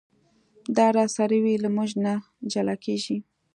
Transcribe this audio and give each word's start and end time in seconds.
دا 0.75 0.87
راسره 0.97 1.37
وي 1.43 1.55
له 1.63 1.69
مونږه 1.75 1.97
نه 2.05 2.13
جلا 2.51 2.75
کېږي. 2.85 3.17